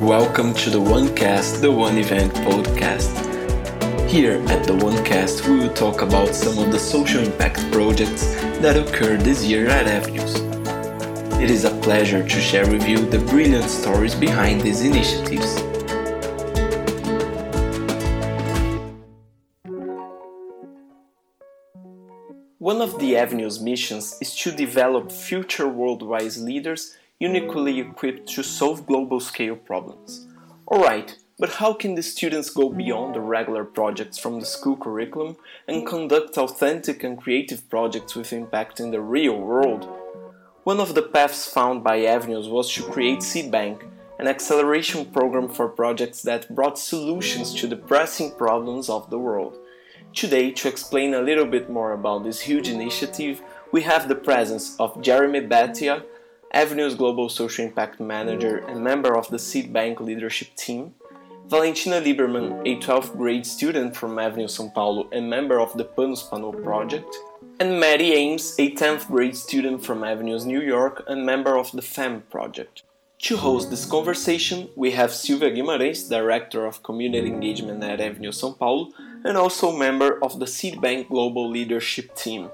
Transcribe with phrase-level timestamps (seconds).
[0.00, 3.10] Welcome to the OneCast, the One Event podcast.
[4.08, 8.76] Here at the OneCast, we will talk about some of the social impact projects that
[8.76, 10.36] occurred this year at Avenues.
[11.42, 15.60] It is a pleasure to share with you the brilliant stories behind these initiatives.
[22.58, 28.86] One of the Avenue's missions is to develop future worldwide leaders uniquely equipped to solve
[28.86, 30.26] global scale problems.
[30.70, 35.36] Alright, but how can the students go beyond the regular projects from the school curriculum
[35.66, 39.88] and conduct authentic and creative projects with impact in the real world?
[40.64, 43.88] One of the paths found by Avenues was to create Seedbank,
[44.18, 49.56] an acceleration program for projects that brought solutions to the pressing problems of the world.
[50.12, 53.40] Today, to explain a little bit more about this huge initiative,
[53.70, 56.02] we have the presence of Jeremy Bhatia,
[56.52, 60.94] Avenue's Global Social Impact Manager and member of the Seedbank leadership team,
[61.46, 66.28] Valentina Lieberman, a 12th grade student from Avenue São Paulo and member of the Panos
[66.28, 67.16] Panel project,
[67.60, 71.82] and Maddie Ames, a 10th grade student from Avenues New York and member of the
[71.82, 72.82] FEM project.
[73.22, 78.56] To host this conversation, we have Silvia Guimarães, Director of Community Engagement at Avenue São
[78.56, 78.92] Paulo,
[79.24, 82.50] and also member of the Seedbank Global Leadership Team.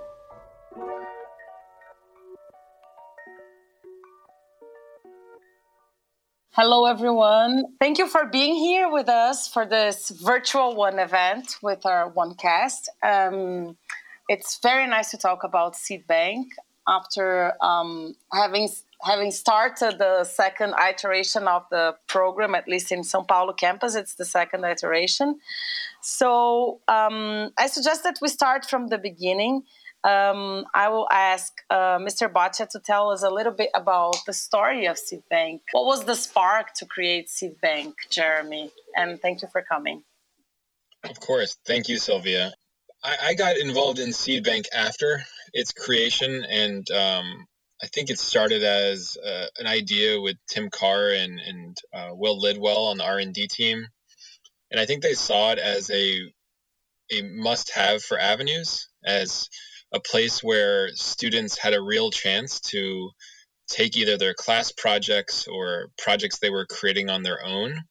[6.56, 7.64] Hello, everyone.
[7.80, 12.86] Thank you for being here with us for this virtual one event with our OneCast.
[13.02, 13.76] Um,
[14.28, 16.44] it's very nice to talk about Seedbank
[16.86, 18.68] after um, having
[19.02, 23.96] having started the second iteration of the program, at least in São Paulo campus.
[23.96, 25.40] It's the second iteration.
[26.02, 29.64] So um, I suggest that we start from the beginning
[30.04, 32.30] um, I will ask uh, Mr.
[32.30, 35.60] Bhatia to tell us a little bit about the story of Seedbank.
[35.72, 38.70] What was the spark to create Seedbank, Jeremy?
[38.94, 40.02] And thank you for coming.
[41.08, 41.56] Of course.
[41.64, 42.52] Thank you, Silvia.
[43.02, 47.46] I, I got involved in Seedbank after its creation, and um,
[47.82, 52.38] I think it started as uh, an idea with Tim Carr and, and uh, Will
[52.38, 53.86] Lidwell on the R&D team.
[54.70, 56.30] And I think they saw it as a,
[57.10, 59.48] a must-have for avenues, as–
[59.92, 63.10] a place where students had a real chance to
[63.68, 67.82] take either their class projects or projects they were creating on their own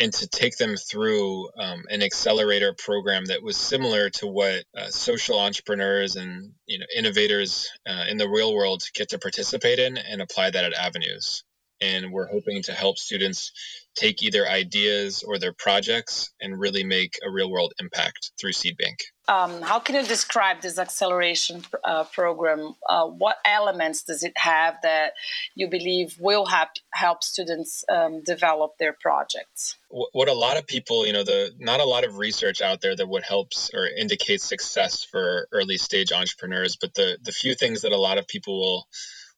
[0.00, 4.88] and to take them through um, an accelerator program that was similar to what uh,
[4.88, 9.96] social entrepreneurs and you know innovators uh, in the real world get to participate in
[9.96, 11.44] and apply that at avenues
[11.84, 13.52] and we're hoping to help students
[13.94, 18.98] take either ideas or their projects and really make a real world impact through Seedbank.
[19.28, 22.74] Um, how can you describe this acceleration uh, program?
[22.88, 25.12] Uh, what elements does it have that
[25.54, 29.76] you believe will help help students um, develop their projects?
[29.88, 32.96] What a lot of people, you know, the not a lot of research out there
[32.96, 37.82] that would helps or indicates success for early stage entrepreneurs, but the the few things
[37.82, 38.88] that a lot of people will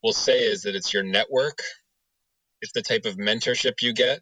[0.03, 1.63] will say is that it's your network,
[2.63, 4.21] it's the type of mentorship you get,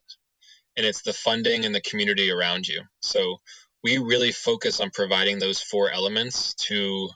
[0.77, 2.83] and it's the funding and the community around you.
[3.01, 3.39] So
[3.83, 7.09] we really focus on providing those four elements to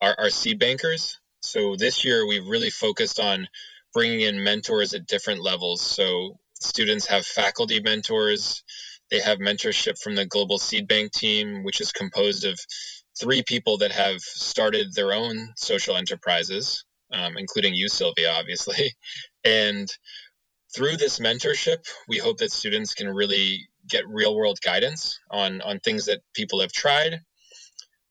[0.00, 1.20] our, our seed bankers.
[1.40, 3.48] So this year we've really focused on
[3.94, 5.80] bringing in mentors at different levels.
[5.80, 8.64] So students have faculty mentors.
[9.10, 12.58] They have mentorship from the Global Seed Bank team, which is composed of
[13.20, 18.92] three people that have started their own social enterprises, um, including you, Silvia, obviously.
[19.44, 19.88] And
[20.74, 25.80] through this mentorship, we hope that students can really get real world guidance on, on
[25.80, 27.20] things that people have tried.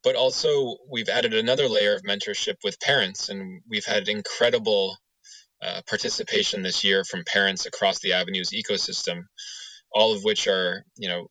[0.03, 4.97] But also, we've added another layer of mentorship with parents, and we've had incredible
[5.61, 9.25] uh, participation this year from parents across the Avenues ecosystem,
[9.91, 11.27] all of which are, you know,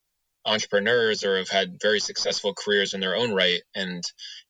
[0.46, 4.02] entrepreneurs or have had very successful careers in their own right and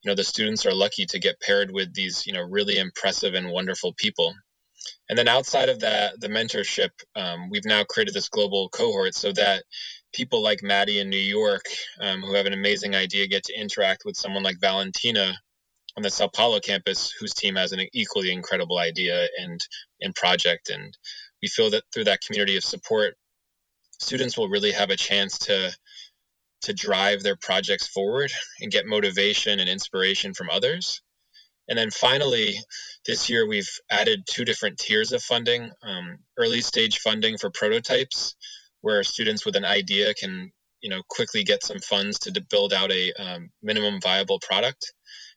[0.02, 3.34] you know the students are lucky to get paired with these you know really impressive
[3.34, 4.32] and wonderful people
[5.08, 9.32] and then outside of that, the mentorship, um, we've now created this global cohort so
[9.32, 9.64] that
[10.12, 11.64] people like Maddie in New York,
[12.00, 15.36] um, who have an amazing idea, get to interact with someone like Valentina
[15.96, 19.60] on the Sao Paulo campus, whose team has an equally incredible idea and,
[20.00, 20.70] and project.
[20.70, 20.96] And
[21.42, 23.14] we feel that through that community of support,
[23.98, 25.72] students will really have a chance to
[26.62, 31.00] to drive their projects forward and get motivation and inspiration from others
[31.70, 32.56] and then finally,
[33.06, 38.34] this year we've added two different tiers of funding um, early stage funding for prototypes,
[38.80, 40.50] where students with an idea can
[40.80, 44.92] you know quickly get some funds to build out a um, minimum viable product.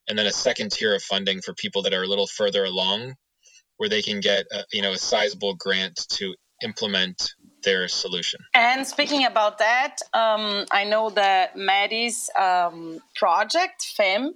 [0.09, 3.13] And then a second tier of funding for people that are a little further along
[3.77, 6.33] where they can get a, you know a sizable grant to
[6.63, 7.33] implement
[7.63, 8.42] their solution.
[8.54, 14.36] And speaking about that, um, I know that Maddie's um, project, FEM,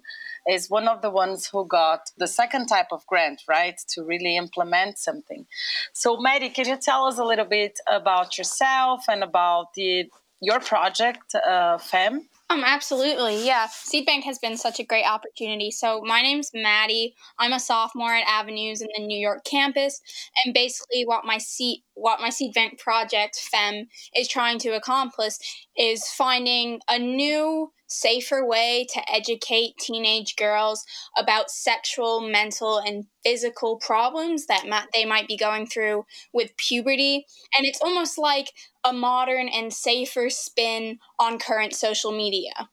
[0.50, 4.38] is one of the ones who got the second type of grant, right, to really
[4.38, 5.46] implement something.
[5.94, 10.10] So, Maddie, can you tell us a little bit about yourself and about the
[10.40, 12.28] your project, uh, FEM?
[12.50, 13.68] Um, absolutely, yeah.
[13.70, 15.70] Seed Bank has been such a great opportunity.
[15.70, 17.14] So my name's Maddie.
[17.38, 20.02] I'm a sophomore at Avenues in the New York campus,
[20.46, 25.34] and basically, what my seed, what my Seed Bank project FEM is trying to accomplish
[25.76, 30.86] is finding a new safer way to educate teenage girls
[31.18, 37.26] about sexual, mental, and physical problems that they might be going through with puberty.
[37.58, 38.54] And it's almost like
[38.86, 42.70] a modern and safer spin on current social media.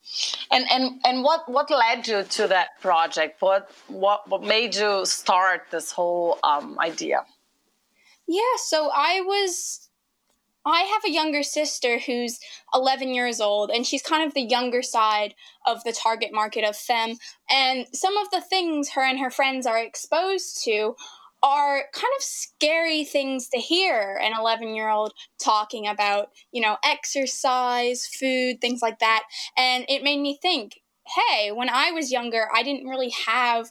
[0.51, 3.41] And and and what what led you to that project?
[3.41, 7.25] What what what made you start this whole um, idea?
[8.27, 9.84] Yeah, so I was
[10.65, 12.39] I have a younger sister who's
[12.73, 15.35] 11 years old, and she's kind of the younger side
[15.65, 17.17] of the target market of fem.
[17.49, 20.95] And some of the things her and her friends are exposed to
[21.43, 26.77] are kind of scary things to hear an 11 year old talking about, you know,
[26.83, 29.23] exercise, food, things like that.
[29.55, 33.69] And it made me think hey, when I was younger, I didn't really have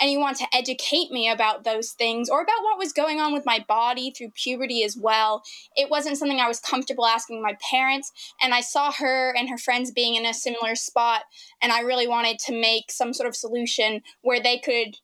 [0.00, 3.64] anyone to educate me about those things or about what was going on with my
[3.66, 5.42] body through puberty as well.
[5.76, 8.12] It wasn't something I was comfortable asking my parents,
[8.42, 11.22] and I saw her and her friends being in a similar spot,
[11.62, 14.96] and I really wanted to make some sort of solution where they could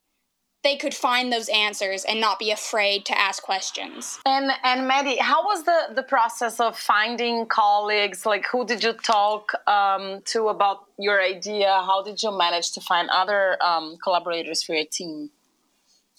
[0.63, 4.19] they could find those answers and not be afraid to ask questions.
[4.27, 8.27] And and Maddie, how was the the process of finding colleagues?
[8.27, 11.69] Like, who did you talk um, to about your idea?
[11.87, 15.31] How did you manage to find other um, collaborators for your team?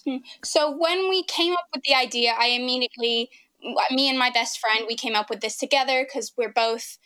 [0.06, 0.18] Hmm.
[0.44, 3.30] So when we came up with the idea, I immediately,
[3.92, 6.98] me and my best friend, we came up with this together because we're both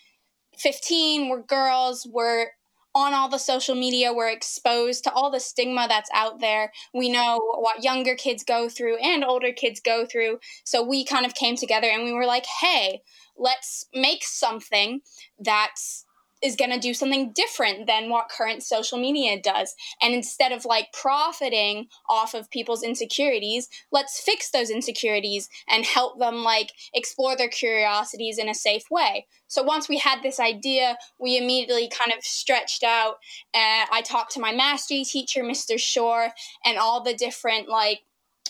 [0.57, 2.51] 15, we're girls, we're
[2.95, 6.71] on all the social media, we're exposed to all the stigma that's out there.
[6.93, 10.39] We know what younger kids go through and older kids go through.
[10.63, 13.01] So we kind of came together and we were like, hey,
[13.37, 15.01] let's make something
[15.37, 16.04] that's
[16.45, 19.73] is going to do something different than what current social media does.
[20.01, 26.19] And instead of like profiting off of people's insecurities, let's fix those insecurities and help
[26.19, 29.25] them like explore their curiosities in a safe way.
[29.47, 33.15] So once we had this idea, we immediately kind of stretched out.
[33.53, 35.79] And I talked to my mastery teacher, Mr.
[35.79, 36.29] Shore,
[36.63, 38.01] and all the different like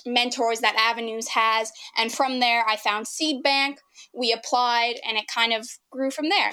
[0.05, 1.71] mentors that Avenues has.
[1.97, 3.79] And from there, I found Seed Bank.
[4.13, 6.51] We applied, and it kind of grew from there.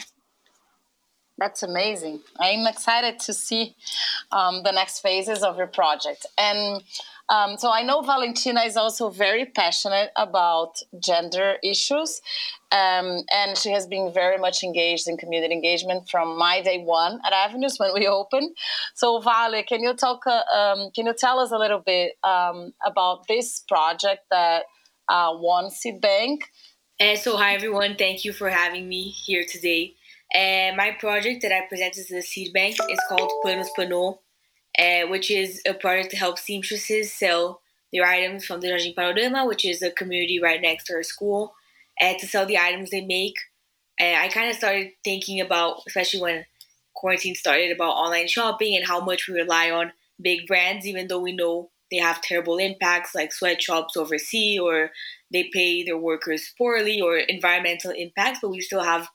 [1.42, 2.20] That's amazing.
[2.38, 3.74] I'm excited to see
[4.30, 6.24] um, the next phases of your project.
[6.38, 6.84] And
[7.28, 12.20] um, so I know Valentina is also very passionate about gender issues.
[12.70, 17.18] Um, and she has been very much engaged in community engagement from my day one
[17.26, 18.56] at Avenues when we opened.
[18.94, 20.20] So, Vale, can you talk?
[20.24, 24.62] Uh, um, can you tell us a little bit um, about this project that
[25.08, 26.44] uh, won Seed Bank?
[27.00, 27.96] Uh, so, hi everyone.
[27.96, 29.96] Thank you for having me here today.
[30.34, 34.18] Uh, my project that I presented to the seed bank is called Panos Pano,
[34.78, 37.60] uh, which is a project to help seamstresses sell
[37.92, 41.54] their items from the Jardim Panorama, which is a community right next to our school,
[42.00, 43.34] uh, to sell the items they make.
[44.00, 46.46] And I kind of started thinking about, especially when
[46.94, 51.20] quarantine started, about online shopping and how much we rely on big brands, even though
[51.20, 54.90] we know they have terrible impacts like sweatshops overseas or
[55.30, 59.08] they pay their workers poorly or environmental impacts, but we still have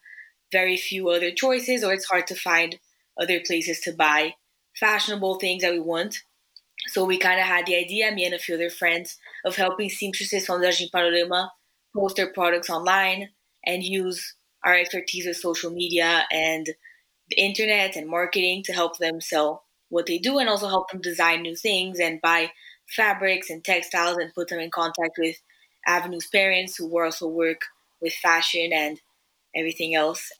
[0.51, 2.79] very few other choices, or it's hard to find
[3.19, 4.35] other places to buy
[4.79, 6.21] fashionable things that we want.
[6.87, 9.89] So we kind of had the idea, me and a few other friends, of helping
[9.89, 11.51] seamstresses from Jardim Panorama
[11.95, 13.29] post their products online
[13.65, 16.67] and use our expertise with social media and
[17.29, 21.01] the internet and marketing to help them sell what they do and also help them
[21.01, 22.51] design new things and buy
[22.95, 25.35] fabrics and textiles and put them in contact with
[25.85, 27.61] Avenue's parents who were also work
[28.01, 28.99] with fashion and
[29.55, 30.31] everything else.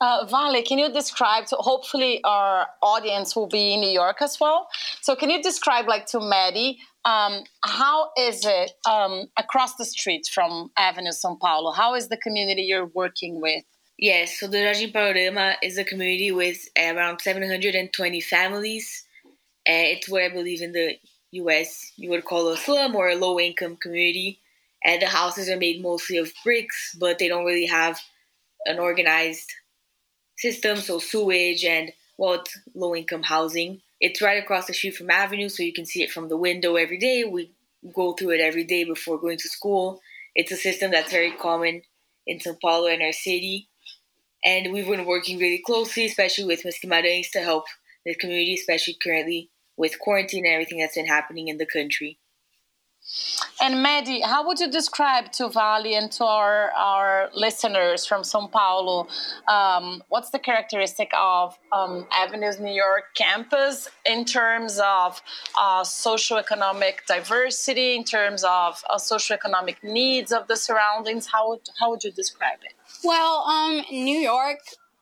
[0.00, 1.46] Uh, Vale, can you describe?
[1.46, 4.68] To, hopefully, our audience will be in New York as well.
[5.02, 10.26] So, can you describe, like, to Maddie, um, how is it um, across the street
[10.32, 11.72] from Avenue São Paulo?
[11.72, 13.64] How is the community you're working with?
[13.98, 19.04] Yes, so the Jardim Panorama is a community with around 720 families.
[19.68, 20.96] Uh, it's what I believe in the
[21.32, 24.40] US you would call a slum or a low income community.
[24.82, 28.00] And the houses are made mostly of bricks, but they don't really have
[28.66, 29.50] an organized
[30.38, 33.80] system, so sewage and well, low income housing.
[33.98, 36.76] It's right across the street from Avenue, so you can see it from the window
[36.76, 37.24] every day.
[37.24, 37.52] We
[37.94, 40.00] go through it every day before going to school.
[40.34, 41.82] It's a system that's very common
[42.26, 43.68] in Sao Paulo and our city.
[44.44, 46.78] And we've been working really closely, especially with Ms.
[47.32, 47.64] To help
[48.04, 52.18] the community, especially currently with quarantine and everything that's been happening in the country.
[53.60, 59.06] And Maddie, how would you describe to and to our, our listeners from São Paulo,
[59.48, 65.20] um, what's the characteristic of um, Avenues New York campus in terms of
[65.60, 71.26] uh, socioeconomic diversity, in terms of uh, socioeconomic needs of the surroundings?
[71.26, 72.72] How would, how would you describe it?
[73.04, 74.60] Well, um, New York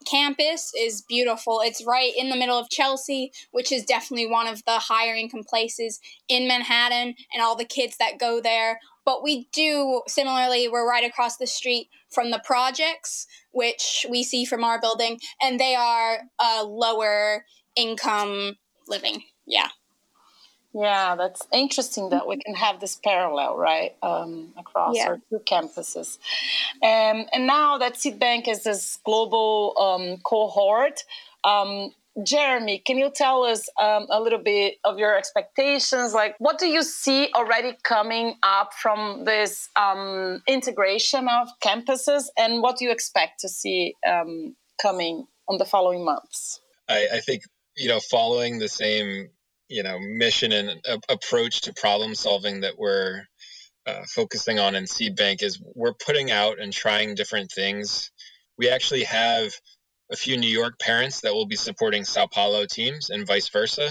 [0.08, 1.60] campus is beautiful.
[1.62, 5.44] It's right in the middle of Chelsea, which is definitely one of the higher income
[5.44, 8.80] places in Manhattan, and all the kids that go there.
[9.04, 14.44] But we do, similarly, we're right across the street from the projects, which we see
[14.44, 19.22] from our building, and they are a lower income living.
[19.46, 19.68] Yeah.
[20.80, 25.08] Yeah, that's interesting that we can have this parallel, right, um, across yeah.
[25.08, 26.18] our two campuses.
[26.82, 31.02] Um, and now that Seedbank is this global um, cohort,
[31.42, 31.92] um,
[32.22, 36.14] Jeremy, can you tell us um, a little bit of your expectations?
[36.14, 42.62] Like, what do you see already coming up from this um, integration of campuses, and
[42.62, 43.94] what do you expect to see
[44.80, 46.60] coming on the following months?
[46.88, 47.42] I, I think
[47.78, 49.30] you know, following the same
[49.68, 53.22] you know mission and a- approach to problem solving that we're
[53.86, 58.10] uh, focusing on in seed bank is we're putting out and trying different things.
[58.58, 59.52] We actually have
[60.10, 63.90] a few new york parents that will be supporting sao paulo teams and vice versa.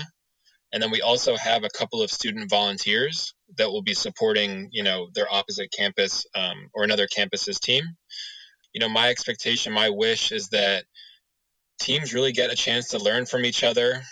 [0.74, 4.84] And then we also have a couple of student volunteers that will be supporting you
[4.84, 7.84] know their opposite campus um, or another campus's team.
[8.74, 10.86] You know my expectation my wish is that
[11.79, 14.03] teams really get a chance to learn from each other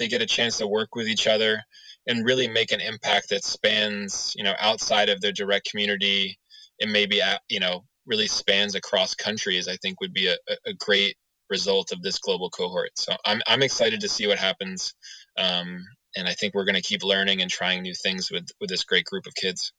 [0.00, 1.62] they get a chance to work with each other
[2.06, 6.38] and really make an impact that spans, you know, outside of their direct community
[6.80, 11.16] and maybe, you know, really spans across countries, I think would be a, a great
[11.50, 12.90] result of this global cohort.
[12.96, 14.94] So I'm, I'm excited to see what happens.
[15.38, 15.84] Um,
[16.16, 18.84] and I think we're going to keep learning and trying new things with, with this
[18.84, 19.72] great group of kids.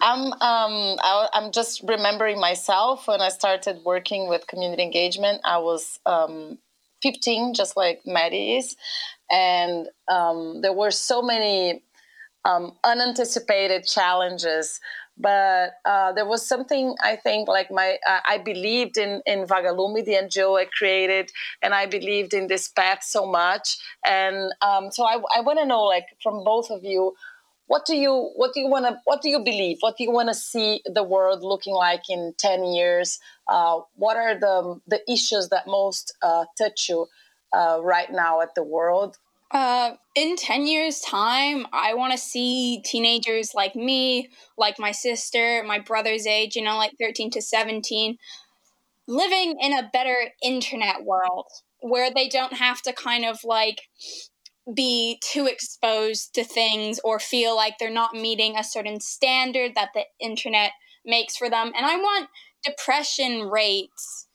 [0.00, 5.40] I'm um, I, am just remembering myself when I started working with community engagement.
[5.44, 6.58] I was um,
[7.02, 8.76] 15, just like Maddie is,
[9.30, 11.82] and um, there were so many
[12.44, 14.80] um, unanticipated challenges
[15.18, 20.04] but uh, there was something I think like my uh, I believed in in Vagalume,
[20.04, 21.30] the NGO I created,
[21.62, 25.66] and I believed in this path so much, and um, so I, I want to
[25.66, 27.14] know like from both of you,
[27.66, 29.78] what do you what do you want to what do you believe?
[29.80, 33.18] What do you want to see the world looking like in ten years?
[33.48, 37.06] Uh, what are the the issues that most uh, touch you?
[37.52, 39.18] Uh, right now at the world?
[39.50, 44.28] Uh, in 10 years' time, I want to see teenagers like me,
[44.58, 48.18] like my sister, my brother's age, you know, like 13 to 17,
[49.06, 51.46] living in a better internet world
[51.80, 53.82] where they don't have to kind of like
[54.74, 59.90] be too exposed to things or feel like they're not meeting a certain standard that
[59.94, 60.72] the internet
[61.06, 61.72] makes for them.
[61.74, 62.28] And I want
[62.62, 64.27] depression rates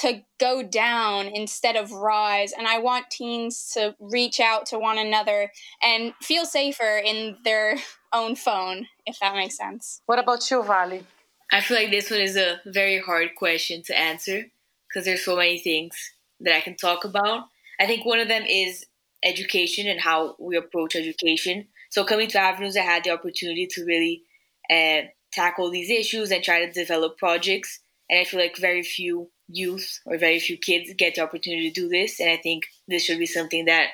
[0.00, 2.52] to go down instead of rise.
[2.52, 5.50] And I want teens to reach out to one another
[5.82, 7.76] and feel safer in their
[8.12, 10.02] own phone, if that makes sense.
[10.06, 11.04] What about you, Vali?
[11.50, 14.44] I feel like this one is a very hard question to answer
[14.88, 15.94] because there's so many things
[16.40, 17.44] that I can talk about.
[17.78, 18.86] I think one of them is
[19.22, 21.68] education and how we approach education.
[21.90, 24.22] So coming to Avenues, I had the opportunity to really
[24.70, 27.80] uh, tackle these issues and try to develop projects.
[28.08, 31.80] And I feel like very few youth or very few kids get the opportunity to
[31.80, 32.20] do this.
[32.20, 33.88] And I think this should be something that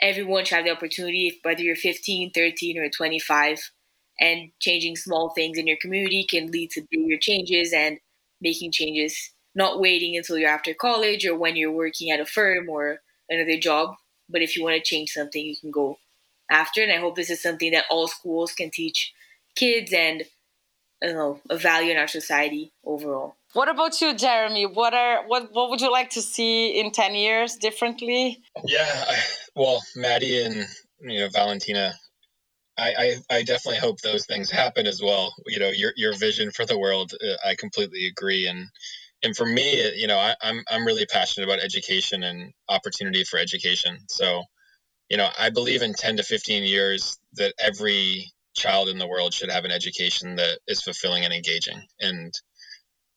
[0.00, 3.70] everyone should have the opportunity, whether you're 15, 13, or 25.
[4.18, 7.98] And changing small things in your community can lead to bigger changes and
[8.40, 12.68] making changes, not waiting until you're after college or when you're working at a firm
[12.68, 13.94] or another job.
[14.28, 15.98] But if you want to change something, you can go
[16.50, 16.82] after.
[16.82, 19.12] And I hope this is something that all schools can teach
[19.54, 20.24] kids and
[21.02, 23.36] I don't know, a value in our society overall.
[23.52, 24.66] What about you, Jeremy?
[24.66, 28.42] What are what what would you like to see in ten years differently?
[28.64, 29.18] Yeah, I,
[29.54, 30.66] well, Maddie and
[31.00, 31.94] you know Valentina,
[32.78, 35.34] I, I, I definitely hope those things happen as well.
[35.46, 38.46] You know, your your vision for the world, uh, I completely agree.
[38.46, 38.68] And
[39.22, 43.38] and for me, you know, I, I'm I'm really passionate about education and opportunity for
[43.38, 43.98] education.
[44.08, 44.42] So,
[45.08, 49.34] you know, I believe in ten to fifteen years that every child in the world
[49.34, 51.82] should have an education that is fulfilling and engaging.
[52.00, 52.32] And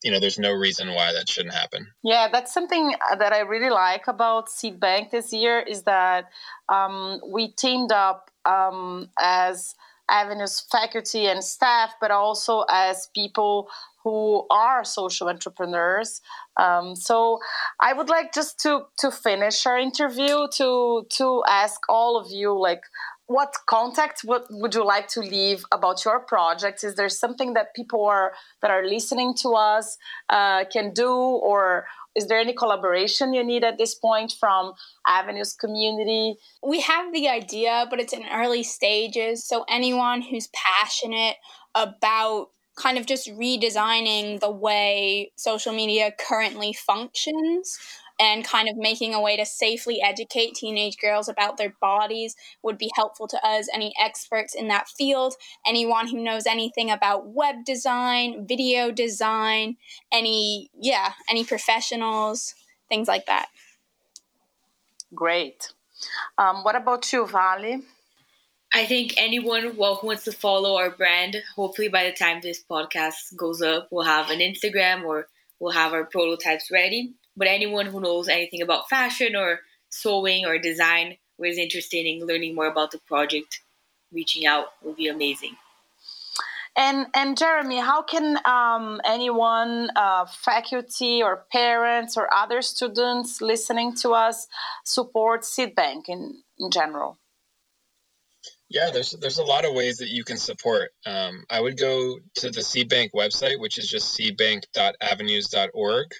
[0.03, 1.87] you know, there's no reason why that shouldn't happen.
[2.03, 6.29] Yeah, that's something that I really like about Seed Bank this year is that
[6.69, 9.75] um, we teamed up um, as
[10.09, 13.67] Avenues faculty and staff, but also as people
[14.03, 16.21] who are social entrepreneurs.
[16.57, 17.39] Um, so
[17.81, 22.57] I would like just to to finish our interview to to ask all of you
[22.57, 22.81] like
[23.29, 26.83] what contact what would you like to leave about your project?
[26.83, 28.33] Is there something that people are
[28.63, 31.11] that are listening to us uh, can do?
[31.11, 34.73] Or is there any collaboration you need at this point from
[35.05, 36.37] avenues community?
[36.63, 39.45] We have the idea but it's in early stages.
[39.45, 41.35] So anyone who's passionate
[41.75, 42.47] about
[42.79, 47.77] kind of just redesigning the way social media currently functions
[48.19, 52.77] and kind of making a way to safely educate teenage girls about their bodies would
[52.77, 53.67] be helpful to us.
[53.73, 55.35] Any experts in that field,
[55.65, 59.77] anyone who knows anything about web design, video design,
[60.11, 62.55] any, yeah, any professionals,
[62.89, 63.47] things like that.
[65.15, 65.73] Great.
[66.37, 67.81] Um, what about you, Vali?
[68.73, 72.63] I think anyone well, who wants to follow our brand, hopefully by the time this
[72.69, 75.27] podcast goes up, we'll have an Instagram or
[75.59, 77.13] we'll have our prototypes ready.
[77.39, 82.27] But anyone who knows anything about fashion or sewing or design or is interested in
[82.27, 83.61] learning more about the project,
[84.11, 85.55] reaching out will be amazing.
[86.75, 93.95] And and Jeremy, how can um, anyone, uh, faculty or parents or other students listening
[93.97, 94.47] to us,
[94.83, 97.17] support Seedbank in, in general?
[98.69, 100.91] Yeah, there's there's a lot of ways that you can support.
[101.05, 106.13] Um, I would go to the Seedbank website, which is just seedbank.avenues.org.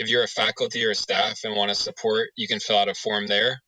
[0.00, 2.88] If you're a faculty or a staff and want to support, you can fill out
[2.88, 3.60] a form there,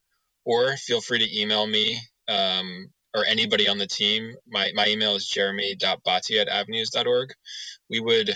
[0.45, 4.33] or feel free to email me um, or anybody on the team.
[4.47, 7.33] My, my email is jeremy.bhatia at avenues.org.
[7.87, 8.29] We would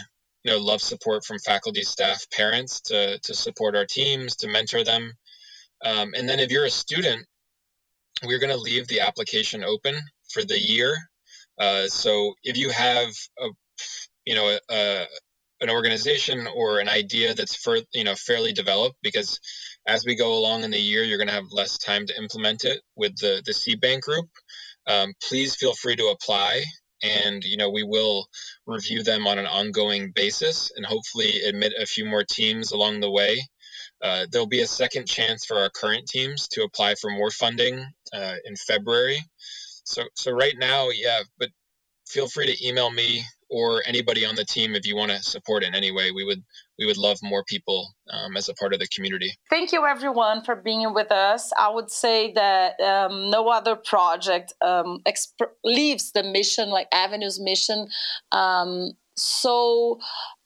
[0.43, 4.83] you know, love support from faculty, staff, parents to, to support our teams, to mentor
[4.83, 5.11] them.
[5.83, 7.25] Um, and then if you're a student,
[8.23, 9.95] we're going to leave the application open
[10.29, 10.95] for the year.
[11.59, 13.47] Uh, so if you have a,
[14.25, 15.07] you know, a,
[15.61, 19.39] an organization or an idea that's for you know fairly developed because
[19.87, 22.63] as we go along in the year you're going to have less time to implement
[22.63, 24.27] it with the the seed bank group.
[24.87, 26.63] Um, please feel free to apply
[27.03, 28.27] and you know we will
[28.65, 33.11] review them on an ongoing basis and hopefully admit a few more teams along the
[33.11, 33.39] way.
[34.01, 37.83] Uh, there'll be a second chance for our current teams to apply for more funding
[38.13, 39.19] uh, in february.
[39.83, 41.49] So so right now yeah but
[42.07, 45.63] feel free to email me or anybody on the team if you want to support
[45.63, 46.43] in any way we would
[46.77, 49.33] we would love more people um, as a part of the community.
[49.49, 51.51] Thank you everyone for being with us.
[51.57, 57.39] I would say that um, no other project um, exp- leaves the mission like avenues
[57.39, 57.87] mission
[58.31, 59.99] um, so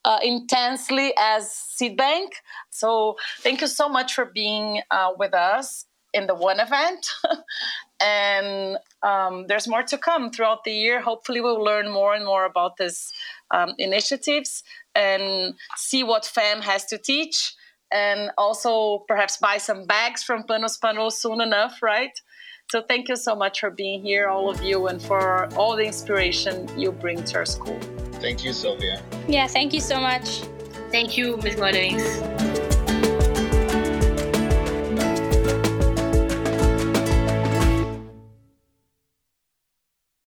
[0.05, 2.29] uh, intensely as seedbank
[2.71, 7.07] so thank you so much for being uh, with us in the one event
[8.01, 11.01] and um, there's more to come throughout the year.
[11.01, 13.13] Hopefully, we'll learn more and more about these
[13.51, 14.63] um, initiatives
[14.95, 17.53] and see what FAM has to teach,
[17.91, 22.11] and also perhaps buy some bags from Panos Panos soon enough, right?
[22.71, 25.85] So, thank you so much for being here, all of you, and for all the
[25.85, 27.79] inspiration you bring to our school.
[28.13, 29.01] Thank you, Silvia.
[29.27, 30.41] Yeah, thank you so much.
[30.91, 31.55] Thank you, Ms.
[31.55, 32.50] Guadagnins.